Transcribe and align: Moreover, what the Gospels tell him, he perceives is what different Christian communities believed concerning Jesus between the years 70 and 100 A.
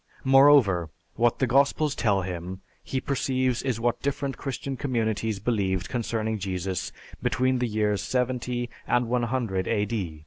Moreover, 0.23 0.89
what 1.13 1.37
the 1.37 1.45
Gospels 1.45 1.93
tell 1.93 2.23
him, 2.23 2.61
he 2.83 2.99
perceives 2.99 3.61
is 3.61 3.79
what 3.79 4.01
different 4.01 4.35
Christian 4.35 4.75
communities 4.75 5.37
believed 5.39 5.89
concerning 5.89 6.39
Jesus 6.39 6.91
between 7.21 7.59
the 7.59 7.67
years 7.67 8.01
70 8.01 8.67
and 8.87 9.07
100 9.07 9.67
A. 9.67 10.19